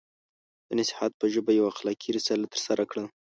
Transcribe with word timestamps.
د 0.67 0.69
نصیحت 0.79 1.11
په 1.17 1.25
ژبه 1.33 1.51
یو 1.53 1.69
اخلاقي 1.73 2.09
رسالت 2.17 2.47
ترسره 2.53 2.83
کړ. 2.91 2.97